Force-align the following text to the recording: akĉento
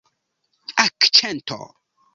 akĉento 0.85 1.61